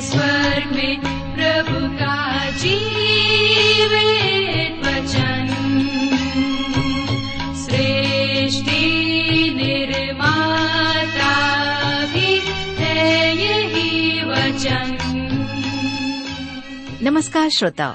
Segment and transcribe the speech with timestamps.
[0.00, 1.00] स्वर्ग में
[1.34, 2.46] प्रभु का
[4.90, 5.46] वचन।
[7.56, 8.80] सृष्टि
[9.56, 10.46] निर्माता
[12.06, 12.40] भी
[12.78, 14.96] है यही वचन।
[17.02, 17.94] नमस्कार श्रोताओ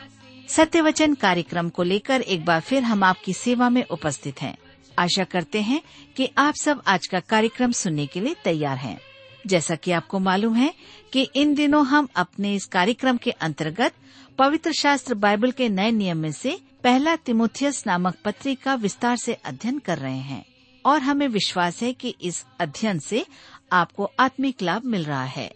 [0.50, 4.58] सत्य वचन कार्यक्रम को लेकर एक बार फिर हम आपकी सेवा में उपस्थित हैं।
[5.00, 5.82] आशा करते हैं
[6.18, 9.00] कि आप सब आज का कार्यक्रम सुनने के लिए तैयार हैं।
[9.48, 10.74] जैसा कि आपको मालूम है
[11.14, 13.94] कि इन दिनों हम अपने इस कार्यक्रम के अंतर्गत
[14.38, 19.34] पवित्र शास्त्र बाइबल के नए नियम में से पहला तिमुथियस नामक पत्री का विस्तार से
[19.34, 20.46] अध्ययन कर रहे हैं
[20.86, 23.26] और हमें विश्वास है कि इस अध्ययन से
[23.72, 25.52] आपको आत्मिक लाभ मिल रहा है।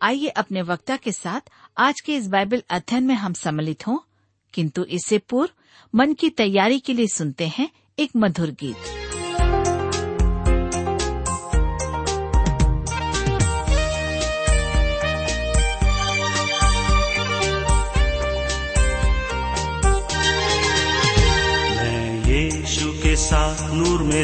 [0.00, 3.98] आइए अपने वक्ता के साथ आज के इस बाइबल अध्ययन में हम सम्मिलित हों,
[4.54, 5.50] किंतु इससे पूर्व
[5.94, 8.99] मन की तैयारी के लिए सुनते हैं एक मधुर गीत।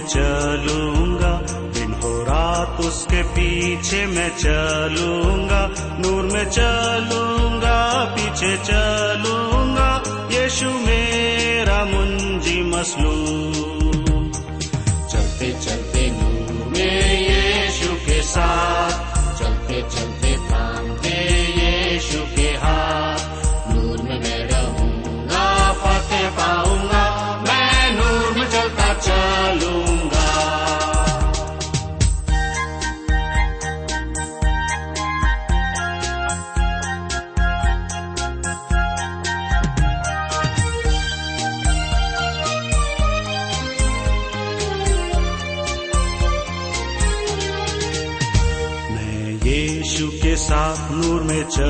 [0.07, 1.33] चलूँगा।
[1.75, 5.61] दिन हो रात उसके पीछे मैं चलूँगा।
[6.01, 7.79] नूर में चलूँगा,
[8.15, 9.91] पीछे चलूँगा।
[10.33, 13.15] यीशु मेरा मुंजी मसलू
[15.11, 18.93] चलते चलते नूर में यीशु के साथ।
[19.39, 21.17] चलते चलते थामते
[21.61, 27.05] यीशु के हाथ। नूर में मैं रहूँगा, फतेह पाऊँगा।
[27.49, 29.86] मैं नूर में चलता चलूँगा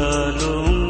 [0.06, 0.85] में चलूँगा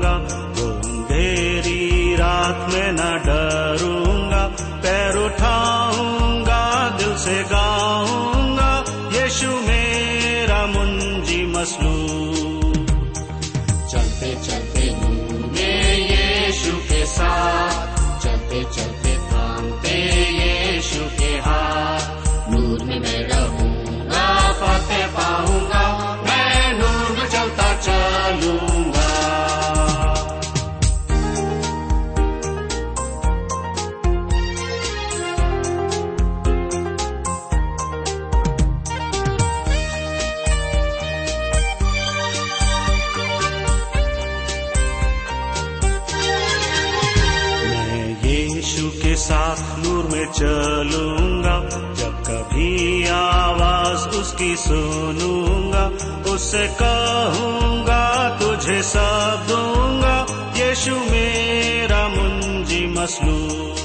[54.57, 55.85] सुनूँगा
[56.33, 58.03] उससे कहूँगा
[58.39, 60.17] तुझे सब दूँगा।
[60.57, 63.76] यीशु मेरा मुंजी मसलू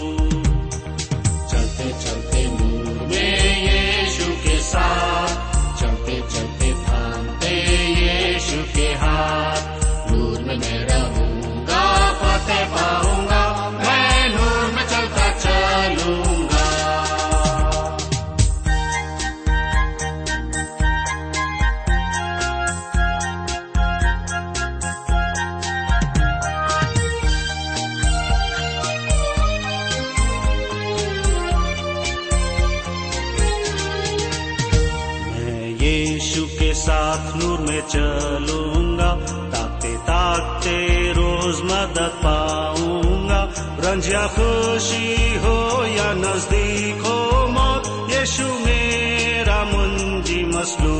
[44.22, 51.00] या खुशी हो या नज़दीक हो मौत, यीशु मेरा मुंजी मसलू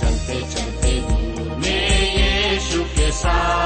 [0.00, 3.59] चलते चलते हूँ मैं यीशु के साथ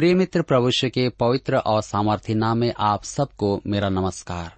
[0.00, 4.52] प्रिय मित्र प्रभुष्य के पवित्र और सामर्थ्य नाम में आप सबको मेरा नमस्कार।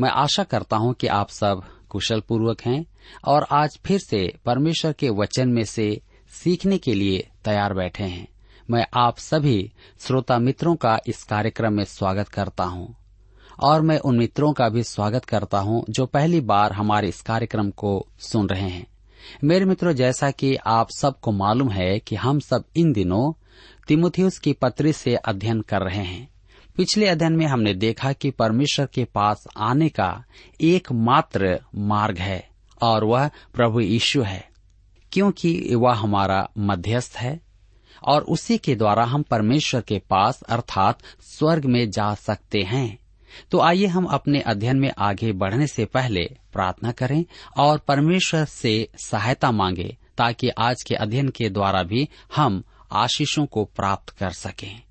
[0.00, 2.86] मैं आशा करता हूँ कि आप सब कुशल पूर्वक हैं
[3.24, 6.00] और आज फिर से परमेश्वर के वचन में से
[6.30, 8.28] सीखने के लिए तैयार बैठे हैं।
[8.70, 12.96] मैं आप सभी श्रोता मित्रों का इस कार्यक्रम में स्वागत करता हूँ
[13.62, 17.70] और मैं उन मित्रों का भी स्वागत करता हूँ जो पहली बार हमारे इस कार्यक्रम
[17.70, 18.86] को सुन रहे हैं।
[19.44, 23.32] मेरे मित्रों, जैसा कि आप सबको मालूम है कि हम सब इन दिनों
[23.88, 26.28] तिमुथियुस की पत्री से अध्ययन कर रहे हैं।
[26.76, 30.24] पिछले अध्ययन में हमने देखा कि परमेश्वर के पास आने का
[30.60, 32.48] एकमात्र मार्ग है
[32.82, 34.48] और वह प्रभु यीशु है,
[35.12, 37.40] क्योंकि वह हमारा मध्यस्थ है
[38.02, 42.98] और उसी के द्वारा हम परमेश्वर के पास अर्थात स्वर्ग में जा सकते हैं।
[43.50, 47.24] तो आइए हम अपने अध्ययन में आगे बढ़ने से पहले प्रार्थना करें
[47.58, 52.62] और परमेश्वर से सहायता मांगे, ताकि आज के अध्ययन के द्वारा भी हम
[52.92, 54.82] आशीषों को प्राप्त कर सकें।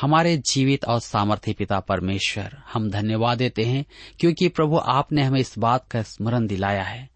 [0.00, 3.84] हमारे जीवित और सामर्थ्य पिता परमेश्वर, हम धन्यवाद देते हैं
[4.20, 7.10] क्योंकि प्रभु आपने हमें इस बात का स्मरण दिलाया है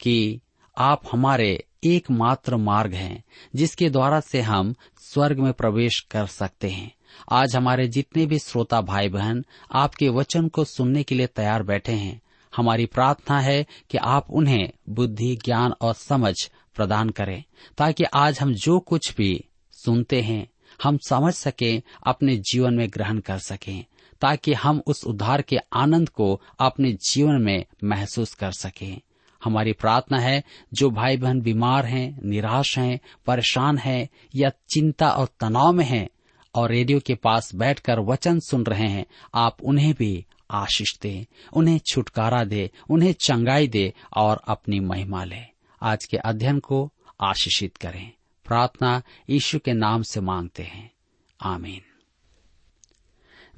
[0.00, 0.40] कि
[0.78, 3.24] आप हमारे एकमात्र मार्ग हैं,
[3.56, 6.94] जिसके द्वारा से हम स्वर्ग में प्रवेश कर सकते हैं।
[7.32, 11.92] आज हमारे जितने भी श्रोता भाई बहन आपके वचन को सुनने के लिए तैयार बैठे
[11.92, 12.22] हैं,
[12.56, 16.34] हमारी प्रार्थना है कि आप उन्हें बुद्धि, ज्ञान और समझ
[16.74, 17.44] प्रदान करें,
[17.78, 19.44] ताकि आज हम जो कुछ भी
[19.84, 20.48] सुनते हैं,
[20.82, 23.84] हम समझ सकें, अपने जीवन में ग्रहण कर सकें,
[24.20, 29.00] ताकि हम उस उद्धार के आनंद को अपने जीवन में महसूस कर सकें।
[29.44, 35.28] हमारी प्रार्थना है, जो भाई बहन बीमार हैं, निराश हैं, परेशान हैं, या चिंता और
[35.40, 36.08] तनाव में हैं,
[36.54, 41.78] और रेडियो के पास बैठकर वचन सुन रहे हैं, आप उन्हें भी आशीष दे, उन्हें
[41.78, 45.40] छुटकारा दे, उन्हें चंगाई दे और अपनी महिमा ले।
[45.82, 48.12] आज के अध्ययन को आशीषित करें।
[48.46, 50.92] प्रार्थना यीशु के नाम से मांगते हैं।
[51.40, 51.80] आमीन।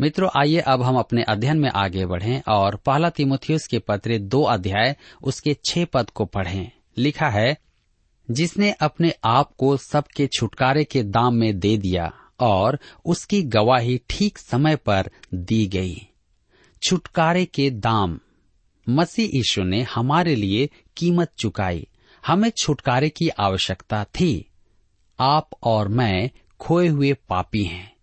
[0.00, 4.42] मित्रों, आइए अब हम अपने अध्ययन में आगे बढ़ें और पहला तिमोथियस के पत्र दो
[4.42, 7.58] अध्याय, उसके छह पद को पढ़ें। लिखा है,
[8.30, 14.38] जिसने अपने आप को सबके छुटकारे के दाम में दे दिया और उसकी गवाही ठीक
[14.38, 16.08] समय पर दी गई।
[16.82, 18.20] छुटकारे के दाम,
[18.88, 21.86] मसीह यीशु ने हमारे लिए कीमत चुकाई।
[22.26, 24.50] हमें छुटकारे की आवश्यकता थी।
[25.20, 26.30] आप और मैं
[26.60, 27.96] खोए हुए पापी हैं।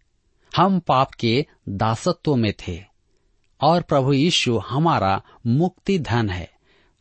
[0.57, 2.83] हम पाप के दासत्व में थे।
[3.61, 6.51] और प्रभु यीशु हमारा मुक्ति धन है।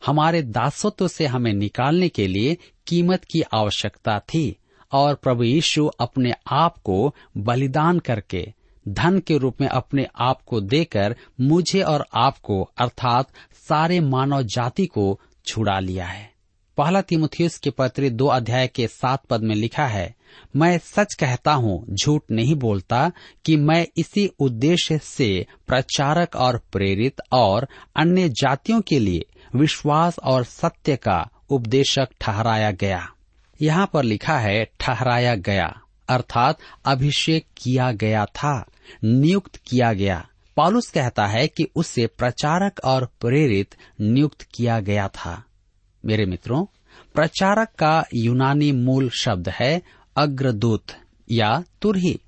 [0.05, 2.57] हमारे दासत्व से हमें निकालने के लिए
[2.87, 4.57] कीमत की आवश्यकता थी।
[4.91, 8.53] और प्रभु यीशु अपने आप को बलिदान करके,
[8.87, 13.29] धन के रूप में अपने आप को देकर मुझे और आपको, अर्थात
[13.69, 16.32] सारे मानव जाति को छुड़ा लिया है।
[16.77, 20.15] पहला तिमुथियस के पत्र दो अध्याय के सात पद में लिखा है,
[20.55, 23.11] मैं सच कहता हूँ, झूठ नहीं बोलता
[23.45, 29.25] कि मैं इसी उद्देश्य से प्रचारक और प्रेरित और अन्य जातियों के लिए
[29.55, 33.07] विश्वास और सत्य का उपदेशक ठहराया गया।
[33.61, 38.65] यहाँ पर लिखा है, ठहराया गया, अर्थात अभिषेक किया गया था,
[39.03, 40.25] नियुक्त किया गया।
[40.57, 45.43] पॉलुस कहता है कि उससे प्रचारक और प्रेरित नियुक्त किया गया था।
[46.05, 46.65] मेरे मित्रों,
[47.13, 49.81] प्रचारक का यूनानी मूल शब्द है
[50.17, 50.85] अग्रदूत
[51.31, 52.19] या तुरही।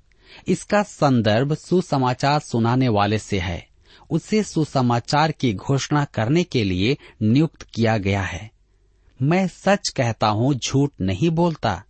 [0.48, 3.68] इसका संदर्भ सुसमाचार सुनाने वाले से है।
[4.10, 8.50] उसे सुसमाचार की घोषणा करने के लिए नियुक्त किया गया है।
[9.22, 11.82] मैं सच कहता हूँ, झूठ नहीं बोलता।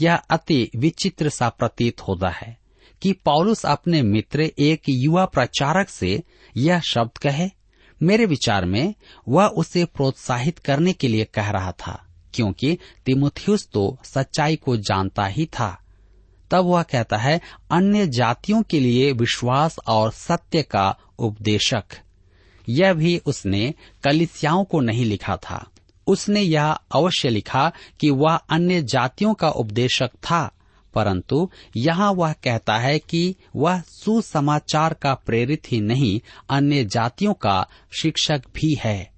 [0.00, 2.58] यह अति विचित्र सा प्रतीत होता है
[3.02, 6.22] कि पौलुस अपने मित्र एक युवा प्रचारक से
[6.56, 7.50] यह शब्द कहे।
[8.02, 8.94] मेरे विचार में
[9.28, 15.26] वह उसे प्रोत्साहित करने के लिए कह रहा था, क्योंकि तिमुथियुस तो सच्चाई को जानता
[15.26, 15.78] ही था।
[16.50, 21.84] तब वह कहता है, अन्य जातियों के लिए विश्वास और सत्य का उपदेशक।
[22.68, 23.74] यह भी उसने
[24.04, 25.66] कलिसियाओं को नहीं लिखा था।
[26.06, 30.50] उसने यह अवश्य लिखा कि वह अन्य जातियों का उपदेशक था।
[30.94, 36.20] परंतु यहाँ वह कहता है कि वह सुसमाचार का प्रेरित ही नहीं,
[36.50, 37.66] अन्य जातियों का
[38.00, 39.12] शिक्षक भी है।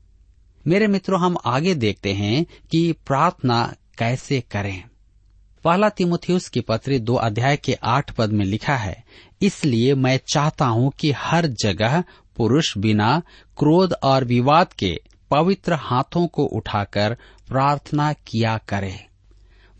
[0.64, 3.64] मेरे मित्रों, हम आगे देखते हैं कि प्रार्थना
[3.99, 4.83] कैसे करें।
[5.64, 9.02] पहला तिमुथियुस की पत्री दो अध्याय के आठ पद में लिखा है,
[9.42, 12.02] इसलिए मैं चाहता हूँ कि हर जगह
[12.37, 13.18] पुरुष बिना
[13.59, 14.95] क्रोध और विवाद के
[15.30, 17.16] पवित्र हाथों को उठाकर
[17.49, 18.95] प्रार्थना किया करे।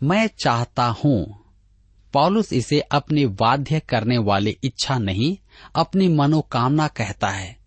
[0.03, 1.46] मैं चाहता हूँ
[2.17, 5.37] पॉलुस इसे अपने बाध्य करने वाली इच्छा नहीं,
[5.75, 7.57] अपनी मनोकामना कहता है।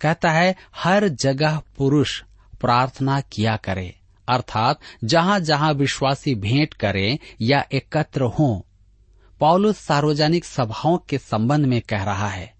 [0.00, 2.22] कहता है, हर जगह पुरुष
[2.60, 8.60] प्रार्थना किया करे, अर्थात जहाँ जहाँ विश्वासी भेंट करें या एकत्र हों।
[9.40, 12.54] पौलुस सार्वजनिक सभाओं के संबंध में कह रहा है।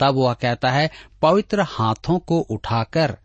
[0.00, 0.90] तब वह कहता है,
[1.22, 3.16] पवित्र हाथों को उठाकर,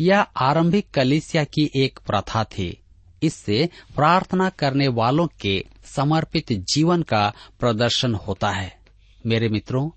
[0.00, 2.79] यह आरंभिक कलिसिया की एक प्रथा थी।
[3.22, 8.78] इससे प्रार्थना करने वालों के समर्पित जीवन का प्रदर्शन होता है।
[9.26, 9.90] मेरे मित्रों,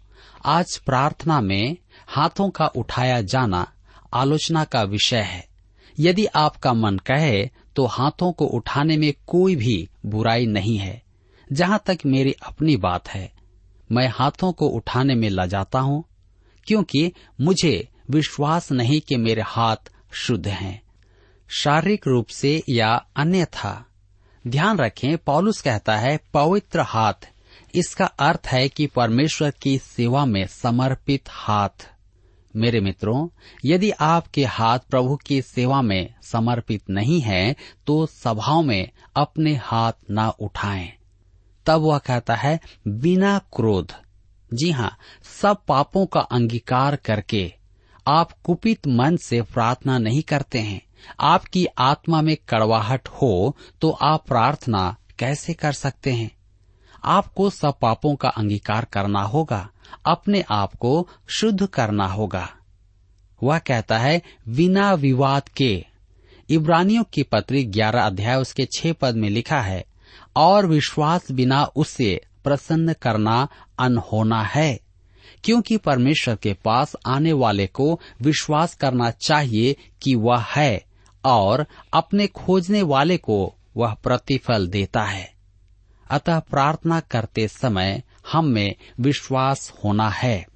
[0.46, 1.78] आज प्रार्थना में
[2.08, 3.72] हाथों का उठाया जाना
[4.14, 5.48] आलोचना का विषय है।
[6.00, 11.02] यदि आपका मन कहे तो हाथों को उठाने में कोई भी बुराई नहीं है।
[11.52, 13.32] जहाँ तक मेरी अपनी बात है,
[13.92, 16.04] मैं हाथों को उठाने में लजाता हूँ,
[16.68, 17.12] क्योंकि
[17.42, 20.83] मुझे विश्वास नहीं कि मेरे हाथ शुद्ध हैं।
[21.56, 23.86] शारीरिक रूप से या अन्यथा।
[24.48, 27.30] ध्यान रखें, पॉलुस कहता है, पवित्र हाथ।
[27.76, 31.90] इसका अर्थ है कि परमेश्वर की सेवा में समर्पित हाथ।
[32.56, 33.28] मेरे मित्रों,
[33.66, 37.56] यदि आपके हाथ प्रभु की सेवा में समर्पित नहीं है
[37.88, 40.94] तो सभाओं में अपने हाथ ना उठाएँ।
[41.66, 43.94] तब वह कहता है, बिना क्रोध।
[44.54, 44.98] जी हाँ
[45.42, 47.54] सब पापों का अंगीकार करके
[48.08, 50.82] आप कुपित मन से प्रार्थना नहीं करते हैं।
[51.20, 56.32] आपकी आत्मा में कड़वाहट हो तो आप प्रार्थना कैसे कर सकते हैं?
[57.04, 59.70] आपको सब पापों का अंगीकार करना होगा,
[60.06, 62.50] अपने आप को शुद्ध करना होगा।
[63.44, 65.86] वह कहता है, बिना विवाद के।
[66.50, 69.86] इब्रानियों की पत्री ग्यारह अध्याय उसके छह पद में लिखा है,
[70.36, 73.48] और विश्वास बिना उसे प्रसन्न करना
[73.80, 74.80] अनहोना है,
[75.44, 80.93] क्योंकि परमेश्वर के पास आने वाले को विश्वास करना चाहिए कि वह है।
[81.26, 85.34] और अपने खोजने वाले को वह प्रतिफल देता है।
[86.10, 90.48] अतः प्रार्थना करते समय हम में विश्वास होना है।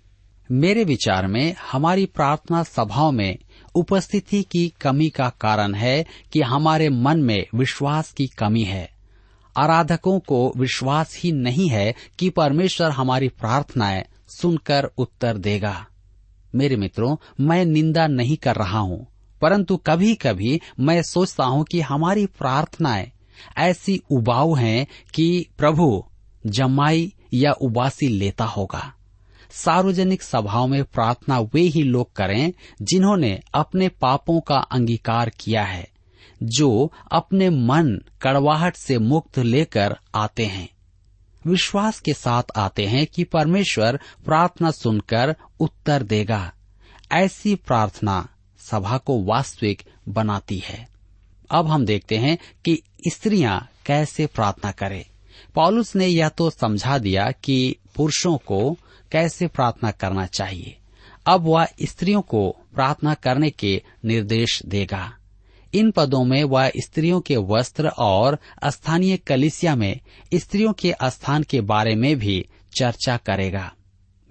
[0.52, 3.38] मेरे विचार में हमारी प्रार्थना सभाओं में
[3.76, 8.92] उपस्थिति की कमी का कारण है कि हमारे मन में विश्वास की कमी है।
[9.58, 15.86] आराधकों को विश्वास ही नहीं है कि परमेश्वर हमारी प्रार्थनाएँ सुनकर उत्तर देगा।
[16.56, 19.08] मेरे मित्रों, मैं निंदा नहीं कर रहा हूँ।
[19.42, 23.12] परंतु कभी कभी मैं सोचता हूँ कि हमारी प्रार्थनाएँ
[23.58, 26.04] ऐसी उबाऊ हैं कि प्रभु,
[26.46, 28.94] जमाई या उबासी लेता होगा।
[29.52, 35.88] सार्वजनिक सभाओं में प्रार्थना वे ही लोग करें जिन्होंने अपने पापों का अंगीकार किया है,
[36.44, 40.70] जो अपने मन कड़वाहट से मुक्त लेकर आते हैं।
[41.48, 46.54] विश्वास के साथ आते हैं कि परमेश्वर प्रार्थना सुनकर उत्तर देगा।
[47.12, 48.28] ऐसी प्रार्थना
[48.72, 50.88] सभा को वास्तविक बनाती है।
[51.52, 55.06] अब हम देखते हैं कि स्त्रियाँ कैसे प्रार्थना करें।
[55.56, 58.78] पॉलुस ने यह तो समझा दिया कि पुरुषों को
[59.12, 60.78] कैसे प्रार्थना करना चाहिए।
[61.26, 65.14] अब वह स्त्रियों को प्रार्थना करने के निर्देश देगा।
[65.74, 70.00] इन पदों में वह स्त्रियों के वस्त्र और स्थानीय कलिसिया में
[70.34, 72.48] स्त्रियों के स्थान के बारे में भी
[72.80, 73.74] चर्चा करेगा।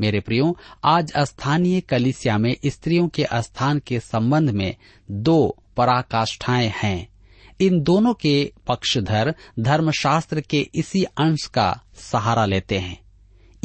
[0.01, 4.77] मेरे प्रियो, आज स्थानीय कलिसिया में स्त्रियों के स्थान के संबंध में
[5.11, 7.09] दो पराकाष्ठाएँ हैं।
[7.61, 13.01] इन दोनों के पक्षधर धर्मशास्त्र के इसी अंश का सहारा लेते हैं।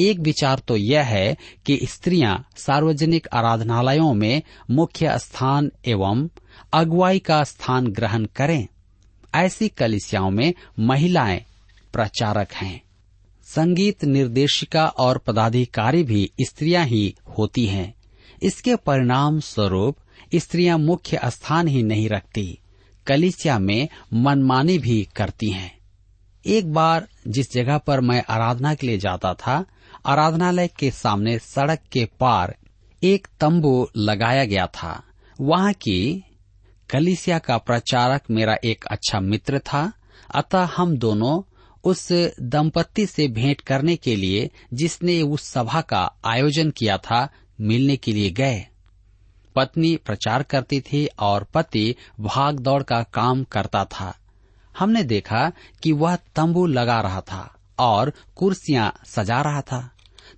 [0.00, 1.36] एक विचार तो यह है
[1.66, 6.28] कि स्त्रियाँ सार्वजनिक आराधनालयों में मुख्य स्थान एवं
[6.72, 8.66] अगुवाई का स्थान ग्रहण करें।
[9.34, 11.44] ऐसी कलिसियाओं में महिलाएँ
[11.92, 12.82] प्रचारक हैं।
[13.54, 17.94] संगीत निर्देशिका और पदाधिकारी भी स्त्रियाँ ही होती हैं।
[18.42, 19.96] इसके परिणाम स्वरूप
[20.34, 22.58] स्त्रियाँ मुख्य स्थान ही नहीं रखती,
[23.06, 25.78] कलिसिया में मनमानी भी करती हैं।
[26.46, 29.64] एक बार जिस जगह पर मैं आराधना के लिए जाता था,
[30.06, 32.56] आराधनालय के सामने सड़क के पार
[33.02, 35.02] एक तंबू लगाया गया था।
[35.40, 36.24] वहाँ की
[36.90, 39.92] कलिसिया का प्रचारक मेरा एक अच्छा मित्र था,
[40.34, 41.51] अतः हम दोनों
[41.84, 47.28] उस दंपत्ति से भेंट करने के लिए जिसने उस सभा का आयोजन किया था,
[47.60, 48.66] मिलने के लिए गए।
[49.56, 54.18] पत्नी प्रचार करती थी और पति भाग दौड़ का काम करता था।
[54.78, 59.90] हमने देखा कि वह तंबू लगा रहा था और कुर्सियाँ सजा रहा था,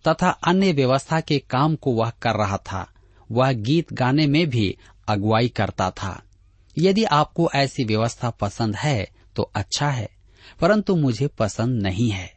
[0.09, 2.91] तथा अन्य व्यवस्था के काम को वह कर रहा था।
[3.33, 4.77] वह गीत गाने में भी
[5.09, 6.23] अगुवाई करता था।
[6.79, 10.13] यदि आपको ऐसी व्यवस्था पसंद है तो अच्छा है।
[10.61, 12.35] परंतु मुझे पसंद नहीं है।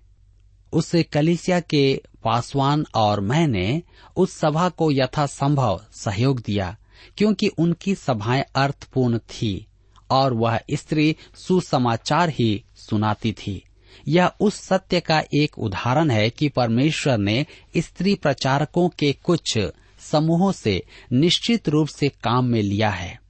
[0.73, 3.83] उस कलिसिया के पासवान और मैंने
[4.15, 6.77] उस सभा को यथासंभव सहयोग दिया,
[7.17, 9.67] क्योंकि उनकी सभाएँ अर्थपूर्ण थी
[10.09, 13.63] और वह स्त्री सुसमाचार ही सुनाती थी।
[14.07, 17.45] यह उस सत्य का एक उदाहरण है कि परमेश्वर ने
[17.77, 19.59] स्त्री प्रचारकों के कुछ
[19.99, 23.21] समूहों से निश्चित रूप से काम में लिया है।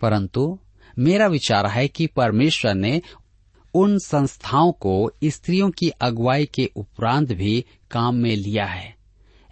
[0.00, 0.58] परंतु
[0.98, 3.02] मेरा विचार है कि परमेश्वर ने
[3.74, 8.96] उन संस्थाओं को स्त्रियों की अगुवाई के उपरांत भी काम में लिया है।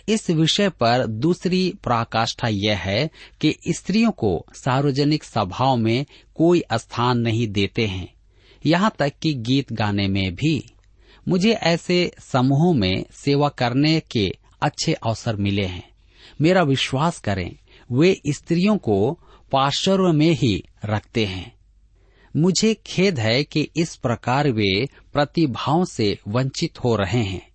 [0.09, 7.19] इस विषय पर दूसरी पराकाष्ठा यह है कि स्त्रियों को सार्वजनिक सभाओं में कोई स्थान
[7.19, 8.15] नहीं देते हैं।
[8.67, 10.73] यहाँ तक कि गीत गाने में भी।
[11.29, 14.33] मुझे ऐसे समूहों में सेवा करने के
[14.63, 15.89] अच्छे अवसर मिले हैं।
[16.41, 17.57] मेरा विश्वास करें,
[17.93, 19.21] वे स्त्रियों को
[19.53, 21.56] पार्श्व में ही रखते हैं।
[22.37, 27.47] मुझे खेद है कि इस प्रकार वे प्रतिभाओं से वंचित हो रहे हैं।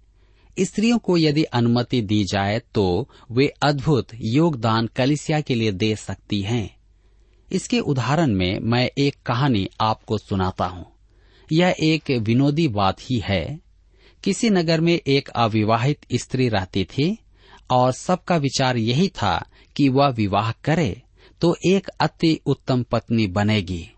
[0.59, 6.41] स्त्रियों को यदि अनुमति दी जाए तो वे अद्भुत योगदान कलिसिया के लिए दे सकती
[6.41, 6.75] हैं।
[7.51, 10.85] इसके उदाहरण में मैं एक कहानी आपको सुनाता हूँ।
[11.51, 13.59] यह एक विनोदी बात ही है।
[14.23, 17.17] किसी नगर में एक अविवाहित स्त्री रहती थी
[17.71, 19.37] और सबका विचार यही था
[19.75, 21.01] कि वह विवाह करे
[21.41, 23.89] तो एक अति उत्तम पत्नी बनेगी।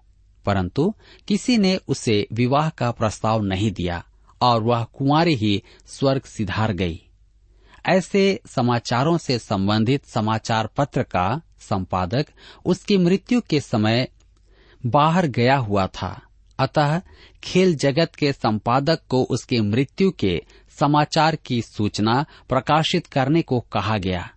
[0.46, 0.94] परंतु
[1.28, 4.04] किसी ने उसे विवाह का प्रस्ताव नहीं दिया
[4.42, 7.00] और वह कुंवारी ही स्वर्ग सिधार गई।
[7.86, 12.26] ऐसे समाचारों से संबंधित समाचार पत्र का संपादक
[12.66, 14.08] उसकी मृत्यु के समय
[14.86, 16.22] बाहर गया हुआ था।
[16.60, 17.02] अतः
[17.44, 20.42] खेल जगत के संपादक को उसकी मृत्यु के
[20.80, 24.30] समाचार की सूचना प्रकाशित करने को कहा गया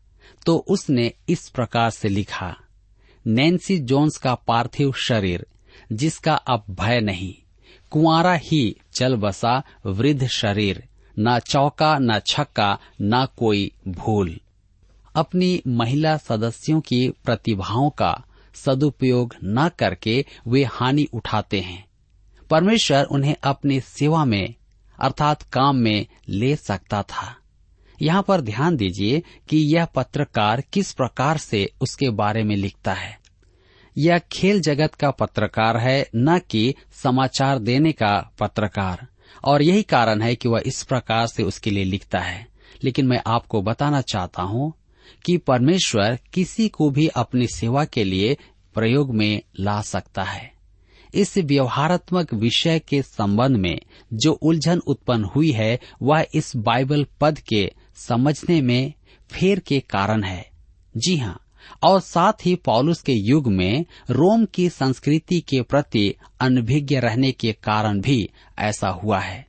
[0.46, 2.56] तो उसने इस प्रकार से लिखा,
[3.26, 5.46] नैन्सी जोन्स का पार्थिव शरीर
[5.92, 7.34] जिसका अब भय नहीं।
[7.90, 10.88] कुआरा ही चल बसा वृद्ध शरीर,
[11.18, 14.40] न चौका, न छक्का, न कोई भूल।
[15.14, 18.24] अपनी महिला सदस्यों की प्रतिभाओं का
[18.54, 21.86] सदुपयोग न करके वे हानि उठाते हैं।
[22.50, 24.54] परमेश्वर उन्हें अपनी सेवा में,
[25.00, 27.36] अर्थात काम में ले सकता था।
[28.02, 33.25] यहाँ पर ध्यान दीजिए कि यह पत्रकार किस प्रकार से उसके बारे में लिखता है।
[33.98, 39.06] यह खेल जगत का पत्रकार है, न कि समाचार देने का पत्रकार।
[39.44, 42.48] और यही कारण है कि वह इस प्रकार से उसके लिए लिखता है।
[42.84, 44.72] लेकिन मैं आपको बताना चाहता हूँ
[45.24, 48.36] कि परमेश्वर किसी को भी अपनी सेवा के लिए
[48.74, 50.52] प्रयोग में ला सकता है।
[51.14, 53.78] इस व्यवहारात्मक विषय के संबंध में
[54.12, 58.92] जो उलझन उत्पन्न हुई है, वह इस बाइबल पद के समझने में
[59.30, 60.50] फेर के कारण है।
[60.96, 61.45] जी हाँ
[61.82, 67.52] और साथ ही पॉलुस के युग में रोम की संस्कृति के प्रति अनभिज्ञ रहने के
[67.52, 69.46] कारण भी ऐसा हुआ है।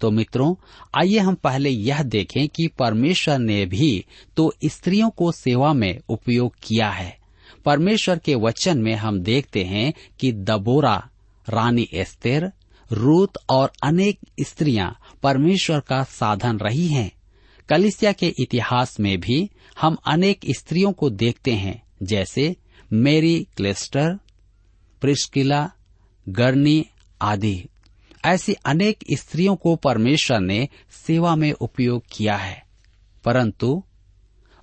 [0.00, 0.54] तो मित्रों,
[0.94, 4.04] आइए हम पहले यह देखें कि परमेश्वर ने भी
[4.36, 7.18] तो स्त्रियों को सेवा में उपयोग किया है।
[7.64, 11.08] परमेश्वर के वचन में हम देखते हैं कि दबोरा,
[11.48, 12.52] रानी एस्तेर,
[12.92, 17.12] रूत और अनेक स्त्रियाँ परमेश्वर का साधन रही हैं।
[17.70, 22.56] कलिसिया के इतिहास में भी हम अनेक स्त्रियों को देखते हैं, जैसे
[22.92, 24.18] मेरी, क्लेस्टर,
[25.00, 25.70] प्रिस्किला,
[26.28, 26.86] गर्नी
[27.22, 27.68] आदि।
[28.24, 30.68] ऐसी अनेक स्त्रियों को परमेश्वर ने
[31.06, 32.64] सेवा में उपयोग किया है।
[33.24, 33.84] परंतु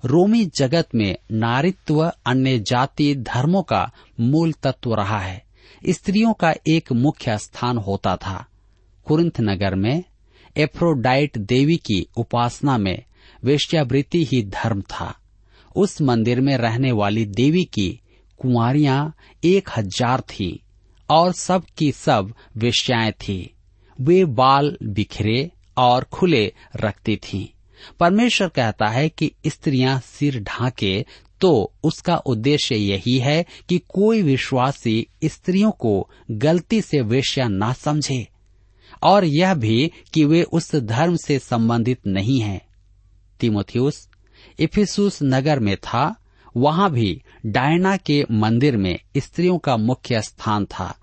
[0.04, 5.44] रोमी जगत में नारित्व अन्य जाति धर्मों का मूल तत्व रहा है।
[5.88, 8.46] स्त्रियों का एक मुख्य स्थान होता था।
[9.04, 10.04] कुरिंथ नगर में
[10.58, 13.04] एफ्रोडाइट देवी की उपासना में
[13.44, 15.14] वेश्यावृत्ति ही धर्म था।
[15.76, 17.88] उस मंदिर में रहने वाली देवी की
[18.40, 20.50] कुंवरियाँ एक हज़ार थी
[21.08, 23.54] और सब की सब वेश्याएँ थी।
[23.98, 27.46] वे बाल बिखरे और खुले रखती थीं।
[28.00, 31.04] परमेश्वर कहता है कि स्त्रियाँ सिर ढांके
[31.40, 31.50] तो
[31.84, 38.26] उसका उद्देश्य यही है कि कोई विश्वासी स्त्रियों को गलती से वेश्या ना समझे।
[39.02, 42.66] और यह भी कि वे उस धर्म से संबंधित नहीं हैं।
[43.40, 44.08] तिमोथियस
[44.58, 46.16] इफिसुस नगर में था,
[46.56, 50.98] वहाँ भी डायना के मंदिर में स्त्रियों का मुख्य स्थान था।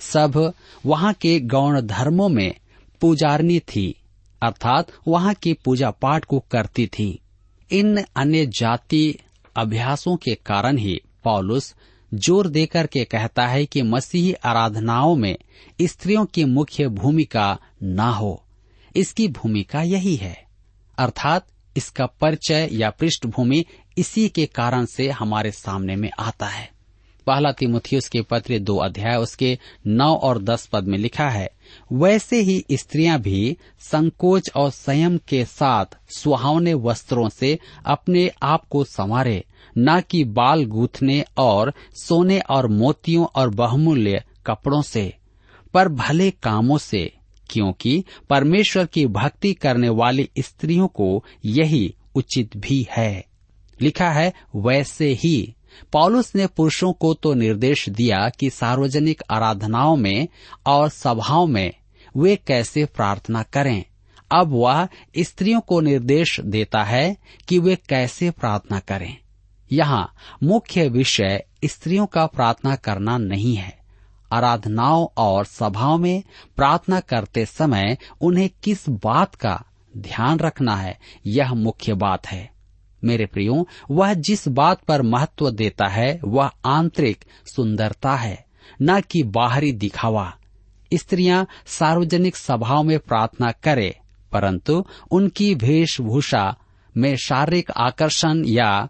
[0.00, 0.52] सब
[0.86, 2.54] वहाँ के गौण धर्मों में
[3.00, 3.94] पूजारनी थी,
[4.42, 7.20] अर्थात वहाँ की पूजा पाठ को करती थी।
[7.70, 9.18] इन अन्य जाति
[9.56, 11.74] अभ्यासों के कारण ही पॉलुस
[12.14, 15.36] ज़ोर देकर के कहता है कि मसीही आराधनाओं में
[15.82, 18.42] स्त्रियों की मुख्य भूमिका न हो।
[18.96, 20.36] इसकी भूमिका यही है।
[20.98, 21.46] अर्थात
[21.76, 23.64] इसका परिचय या पृष्ठभूमि
[23.98, 26.72] इसी के कारण से हमारे सामने में आता है।
[27.26, 31.48] पहला तिमुथियुस के पत्र दो अध्याय उसके नौ और दस पद में लिखा है,
[31.92, 38.84] वैसे ही स्त्रियाँ भी संकोच और संयम के साथ सुहावने वस्त्रों से अपने आप को
[38.84, 39.42] संवारे
[39.78, 45.14] न कि बाल गूथने और सोने और मोतियों और बहुमूल्य कपड़ों से,
[45.74, 47.12] पर भले कामों से,
[47.50, 53.24] क्योंकि परमेश्वर की भक्ति करने वाली स्त्रियों को यही उचित भी है।
[53.82, 55.54] लिखा है, वैसे ही।
[55.92, 60.28] पॉलुस ने पुरुषों को तो निर्देश दिया कि सार्वजनिक आराधनाओं में
[60.66, 61.72] और सभाओं में
[62.16, 63.84] वे कैसे प्रार्थना करें।
[64.32, 67.16] अब वह स्त्रियों को निर्देश देता है
[67.48, 69.16] कि वे कैसे प्रार्थना करें।
[69.72, 73.78] यहाँ मुख्य विषय स्त्रियों का प्रार्थना करना नहीं है।
[74.32, 76.22] आराधनाओं और सभाओं में
[76.56, 79.64] प्रार्थना करते समय उन्हें किस बात का
[79.96, 82.50] ध्यान रखना है, यह मुख्य बात है।
[83.04, 88.44] मेरे प्रियो, वह जिस बात पर महत्व देता है, वह आंतरिक सुंदरता है,
[88.82, 90.34] न कि बाहरी दिखावा।
[90.94, 93.98] स्त्रियाँ सार्वजनिक सभाओं में प्रार्थना करे,
[94.32, 96.56] परंतु उनकी वेशभूषा
[96.96, 98.88] में शारीरिक आकर्षण या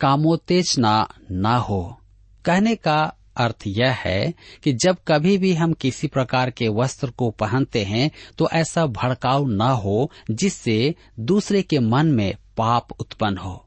[0.00, 2.00] कामोत्तेजना न हो।
[2.44, 7.30] कहने का अर्थ यह है कि जब कभी भी हम किसी प्रकार के वस्त्र को
[7.30, 13.64] पहनते हैं तो ऐसा भड़काव न हो, जिससे दूसरे के मन में पाप उत्पन्न हो।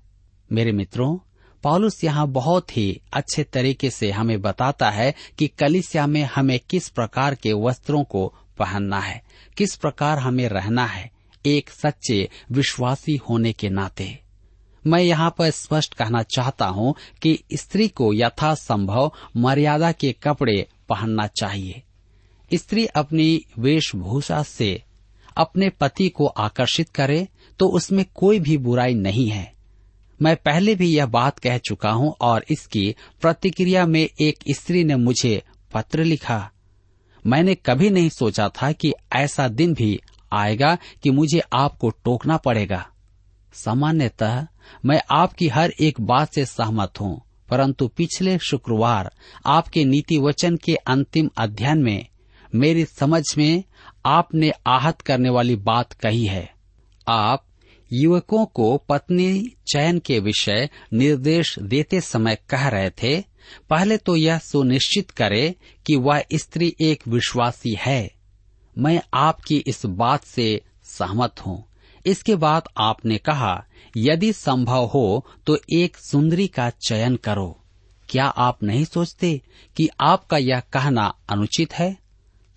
[0.52, 1.17] मेरे मित्रों
[1.63, 6.89] पॉलुस यहाँ बहुत ही अच्छे तरीके से हमें बताता है कि कलिसिया में हमें किस
[6.89, 9.22] प्रकार के वस्त्रों को पहनना है,
[9.58, 11.12] किस प्रकार हमें रहना है,
[11.46, 14.21] एक सच्चे विश्वासी होने के नाते।
[14.86, 21.28] मैं यहाँ पर स्पष्ट कहना चाहता हूँ कि स्त्री को यथासंभव मर्यादा के कपड़े पहनना
[21.39, 21.82] चाहिए।
[22.52, 24.82] स्त्री अपनी वेशभूषा से
[25.38, 27.28] अपने पति को आकर्षित करे
[27.60, 29.52] तो उसमें कोई भी बुराई नहीं है।
[30.20, 34.96] मैं पहले भी यह बात कह चुका हूँ और इसकी प्रतिक्रिया में एक स्त्री ने
[34.96, 35.41] मुझे
[35.74, 36.50] पत्र लिखा।
[37.26, 40.00] मैंने कभी नहीं सोचा था कि ऐसा दिन भी
[40.34, 42.86] आएगा कि मुझे आपको टोकना पड़ेगा।
[43.54, 44.46] सामान्यतः
[44.86, 49.12] मैं आपकी हर एक बात से सहमत हूँ, परंतु पिछले शुक्रवार
[49.45, 52.06] आपके नीति वचन के अंतिम अध्ययन में
[52.54, 53.63] मेरी समझ में
[54.06, 56.50] आपने आहत करने वाली बात कही है।
[57.08, 57.45] आप
[57.91, 63.19] युवकों को पत्नी चयन के विषय निर्देश देते समय कह रहे थे,
[63.69, 68.12] पहले तो यह सुनिश्चित करे कि वह स्त्री एक विश्वासी है।
[68.78, 71.63] मैं आपकी इस बात से सहमत हूँ।
[72.06, 73.64] इसके बाद आपने कहा,
[73.98, 77.58] यदि संभव हो तो एक सुंदरी का चयन करो।
[78.10, 79.42] क्या आप नहीं सोचते
[79.78, 81.98] कि आपका यह कहना अनुचित है?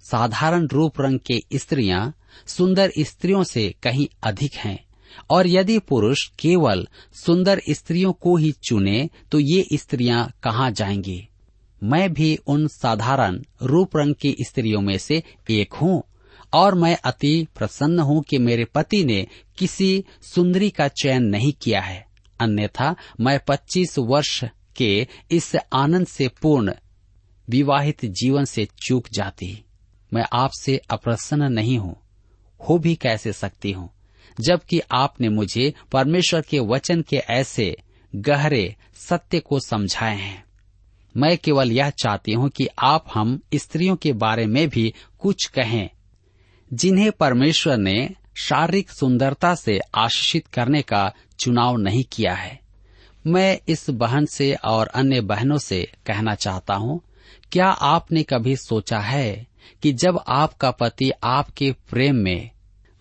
[0.05, 2.13] साधारण रूप रंग के स्त्रियाँ
[2.47, 4.79] सुंदर स्त्रियों से कहीं अधिक हैं,
[5.31, 11.29] और यदि पुरुष केवल सुंदर स्त्रियों को ही चुने तो ये स्त्रियाँ कहाँ जाएँगी?
[11.83, 16.03] मैं भी उन साधारण रूप रंग की स्त्रियों में से एक हूँ
[16.55, 19.27] और मैं अति प्रसन्न हूँ कि मेरे पति ने
[19.59, 22.07] किसी सुंदरी का चयन नहीं किया है।
[22.41, 24.45] अन्यथा मैं 25 वर्ष
[24.77, 26.73] के इस आनंद से पूर्ण,
[27.49, 29.65] विवाहित जीवन से चूक जाती।
[30.15, 31.97] मैं आपसे अप्रसन्न नहीं हूँ,
[32.69, 33.91] हो भी कैसे सकती हूँ?
[34.41, 37.77] जबकि आपने मुझे परमेश्वर के वचन के ऐसे
[38.17, 38.77] गहरे
[39.09, 40.45] सत्य को समझाए हैं।
[41.17, 45.91] मैं केवल यह चाहती हूँ कि आप हम स्त्रियों के बारे में भी कुछ कहें।
[46.75, 52.61] जिन्हें परमेश्वर ने शारीरिक सुंदरता से आशीषित करने का चुनाव नहीं किया है।
[53.27, 57.01] मैं इस बहन से और अन्य बहनों से कहना चाहता हूँ,
[57.53, 59.47] क्या आपने कभी सोचा है
[59.83, 62.51] कि जब आपका पति आपके प्रेम में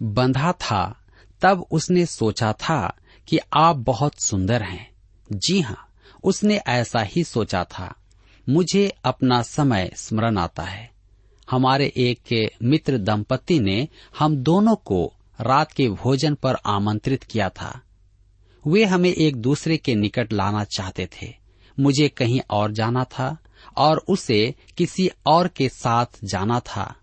[0.03, 0.99] बंधा था,
[1.41, 4.91] तब उसने सोचा था कि आप बहुत सुंदर हैं?
[5.31, 5.87] जी हाँ
[6.23, 7.95] उसने ऐसा ही सोचा था।
[8.49, 10.92] मुझे अपना समय स्मरण आता है।
[11.53, 13.87] हमारे एक मित्र दंपति ने
[14.19, 17.81] हम दोनों को रात के भोजन पर आमंत्रित किया था।
[18.67, 21.33] वे हमें एक दूसरे के निकट लाना चाहते थे।
[21.79, 23.37] मुझे कहीं और जाना था
[23.77, 26.95] और उसे किसी और के साथ जाना था।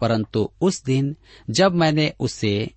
[0.00, 1.16] परंतु उस दिन
[1.50, 2.70] जब मैंने उसे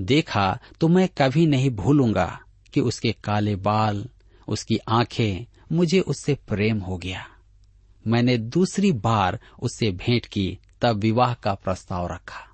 [0.00, 2.40] देखा तो मैं कभी नहीं भूलूँगा
[2.74, 4.08] कि उसके काले बाल,
[4.48, 5.46] उसकी आँखें
[5.76, 7.28] मुझे उससे प्रेम हो गया।
[8.06, 12.48] मैंने दूसरी बार उससे भेंट की, तब विवाह का प्रस्ताव रखा।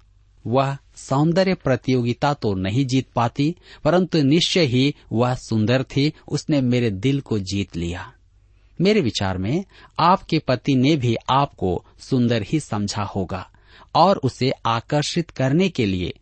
[0.46, 6.90] वह सौंदर्य प्रतियोगिता तो नहीं जीत पाती, परंतु निश्चय ही वह सुंदर थी, उसने मेरे
[6.90, 8.12] दिल को जीत लिया।
[8.80, 9.64] मेरे विचार में,
[9.98, 13.48] आपके पति ने भी आपको सुंदर ही समझा होगा,
[13.94, 16.12] और उसे आकर्षित करने के लिए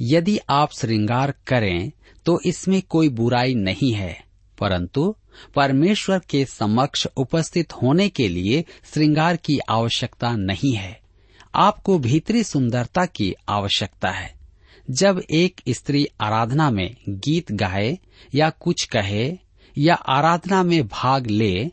[0.00, 1.90] यदि आप श्रृंगार करें
[2.26, 4.29] तो इसमें कोई बुराई नहीं है।
[4.60, 5.14] परंतु
[5.56, 11.00] परमेश्वर के समक्ष उपस्थित होने के लिए श्रृंगार की आवश्यकता नहीं है।
[11.54, 14.34] आपको भीतरी सुंदरता की आवश्यकता है।
[14.90, 17.98] जब एक स्त्री आराधना में गीत गाए
[18.34, 19.38] या कुछ कहे
[19.78, 21.70] या आराधना में भाग ले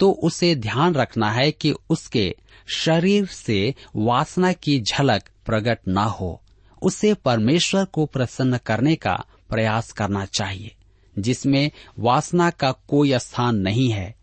[0.00, 2.34] तो उसे ध्यान रखना है कि उसके
[2.74, 6.42] शरीर से वासना की झलक प्रकट न हो।
[6.82, 10.74] उसे परमेश्वर को प्रसन्न करने का प्रयास करना चाहिए।
[11.18, 14.14] जिसमें वासना का कोई स्थान नहीं है।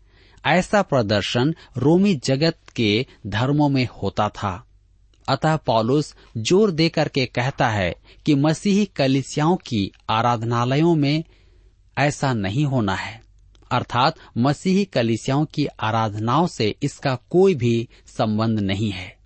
[0.46, 4.66] ऐसा प्रदर्शन रोमी जगत के धर्मों में होता था।
[5.28, 7.94] अतः पॉलुस ज़ोर दे करके कहता है
[8.26, 11.24] कि मसीही कलिसियाओं की आराधनालयों में
[11.98, 13.22] ऐसा नहीं होना है।
[13.72, 19.16] अर्थात मसीही कलिसियाओं की आराधनाओं से इसका कोई भी संबंध नहीं है।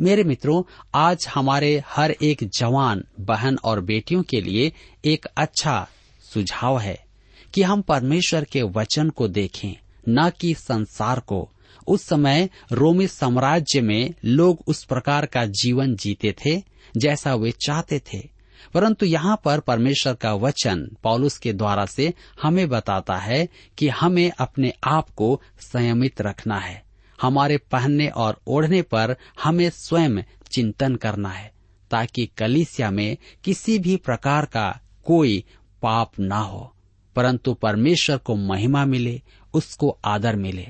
[0.00, 0.62] मेरे मित्रों,
[0.94, 4.72] आज हमारे हर एक जवान, बहन और बेटियों के लिए
[5.04, 5.88] एक अच्छा
[6.32, 7.05] सुझाव है।
[7.54, 9.72] कि हम परमेश्वर के वचन को देखें,
[10.08, 11.50] न कि संसार को।
[11.86, 16.62] उस समय रोमी साम्राज्य में लोग उस प्रकार का जीवन जीते थे,
[16.96, 18.36] जैसा वे चाहते थे।
[18.74, 24.32] परंतु यहाँ पर परमेश्वर का वचन पौलुस के द्वारा से हमें बताता है कि हमें
[24.38, 26.84] अपने आप को संयमित रखना है।
[27.22, 31.52] हमारे पहनने और ओढ़ने पर हमें स्वयं चिंतन करना है,
[31.90, 35.44] ताकि कलिसिया में किसी भी प्रकार का कोई
[35.82, 36.75] पाप ना हो।
[37.16, 39.20] परंतु परमेश्वर को महिमा मिले,
[39.54, 40.66] उसको आदर मिले।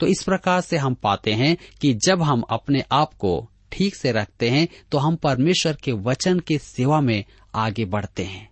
[0.00, 4.12] तो इस प्रकार से हम पाते हैं कि जब हम अपने आप को ठीक से
[4.12, 7.24] रखते हैं तो हम परमेश्वर के वचन के सेवा में
[7.54, 8.48] आगे बढ़ते हैं।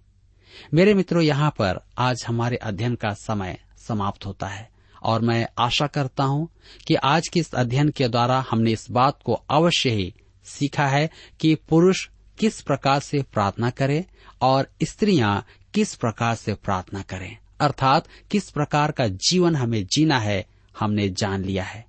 [0.74, 4.68] मेरे मित्रों, यहाँ पर आज हमारे अध्ययन का समय समाप्त होता है,
[5.02, 6.48] और मैं आशा करता हूँ
[6.86, 10.12] कि आज के इस अध्ययन के द्वारा हमने इस बात को अवश्य ही
[10.46, 11.08] सीखा है
[11.40, 14.04] कि पुरुष किस प्रकार से प्रार्थना करे,
[14.42, 17.38] और स्त्रियाँ किस प्रकार से प्रार्थना करें?
[17.60, 20.46] अर्थात किस प्रकार का जीवन हमें जीना है,
[20.78, 21.86] हमने जान लिया है।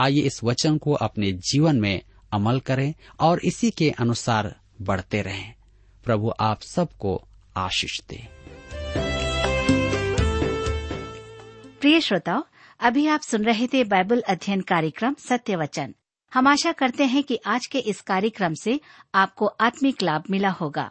[0.00, 5.54] आइए इस वचन को अपने जीवन में अमल करें और इसी के अनुसार बढ़ते रहें।
[6.04, 7.22] प्रभु आप सबको
[7.56, 8.28] आशीष दे।
[11.80, 12.44] प्रिय श्रोताओ,
[12.80, 15.94] अभी आप सुन रहे थे बाइबल अध्ययन कार्यक्रम सत्य वचन।
[16.34, 18.80] हम आशा करते हैं कि आज के इस कार्यक्रम से
[19.14, 20.90] आपको आत्मिक लाभ मिला होगा।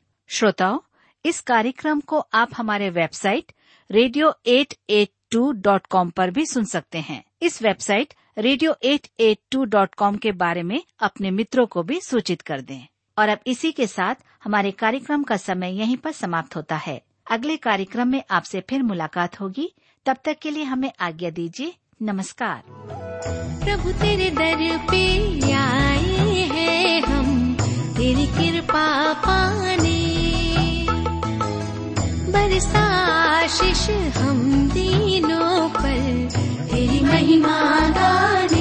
[0.33, 0.79] श्रोताओं,
[1.25, 3.51] इस कार्यक्रम को आप हमारे website
[3.91, 9.07] radio eight eight two dot com पर भी सुन सकते हैं। इस website radio eight
[9.19, 13.29] eight two dot com के बारे में अपने मित्रों को भी सूचित कर दें। और
[13.29, 18.07] अब इसी के साथ हमारे कार्यक्रम का समय यहीं पर समाप्त होता है। अगले कार्यक्रम
[18.07, 19.73] में आपसे फिर मुलाकात होगी।
[20.05, 22.63] तब तक के लिए हमें आज्ञा दीजिए। नमस्कार।
[23.65, 27.41] प्रभु तेरे दर पे आए हैं हम।
[27.97, 29.90] तेरी कृपा पाने
[32.33, 32.83] बरसा
[33.43, 33.83] आशीष
[34.17, 34.39] हम
[34.73, 35.99] दीनों पर
[36.71, 37.57] तेरी महिमा
[37.97, 38.60] गाने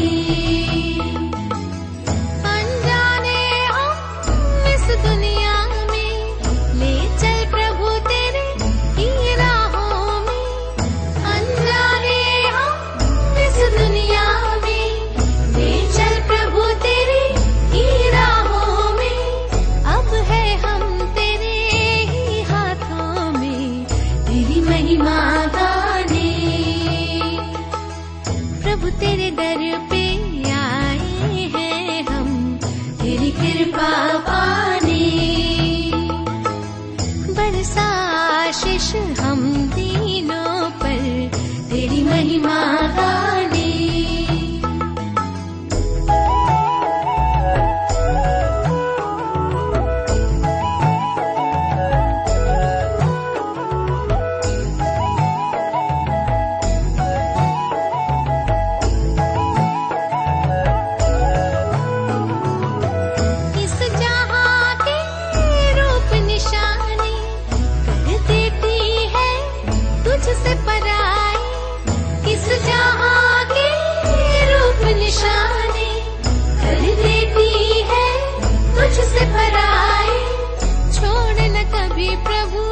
[82.08, 82.62] प्रभु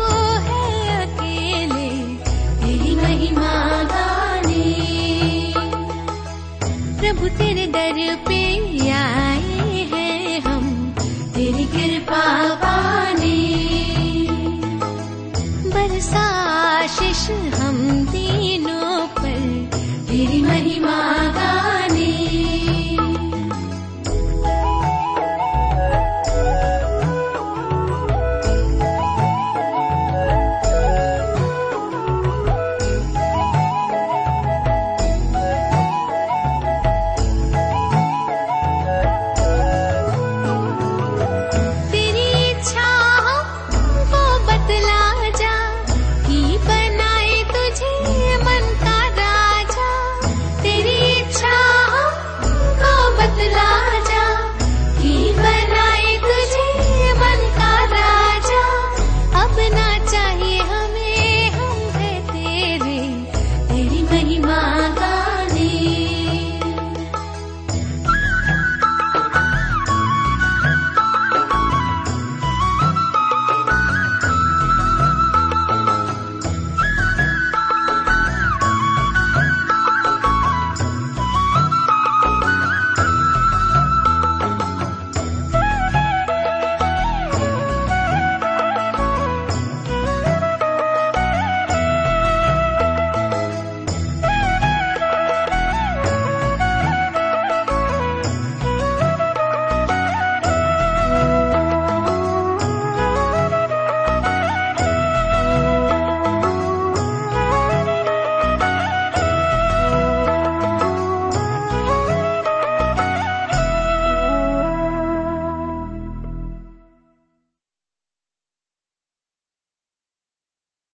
[0.41, 1.88] है अकेले
[2.67, 4.75] यही महिमा गाने।
[7.01, 8.59] प्रभु, तेरे दर पे
[8.91, 10.95] आए हैं हम,
[11.35, 13.38] तेरी कृपा पाने।
[15.71, 16.29] बरसा
[17.61, 19.71] हम तीनों पर,
[20.11, 21.88] तेरी महिमा गाने।